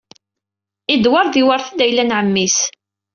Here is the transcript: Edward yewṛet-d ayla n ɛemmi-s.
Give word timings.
Edward 0.93 1.33
yewṛet-d 1.37 1.79
ayla 1.85 2.03
n 2.03 2.11
ɛemmi-s. 2.19 2.57